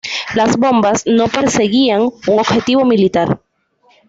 [0.33, 3.39] Las bombas no perseguían un objetivo militar.